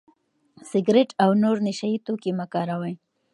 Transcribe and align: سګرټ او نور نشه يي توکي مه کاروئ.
سګرټ 0.69 1.09
او 1.23 1.29
نور 1.43 1.57
نشه 1.67 1.87
يي 1.91 1.97
توکي 2.05 2.31
مه 2.37 2.45
کاروئ. 2.53 2.93